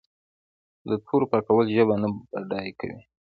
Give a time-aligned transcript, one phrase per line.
[0.87, 2.99] د تورو پاکول ژبه نه بډای کوي.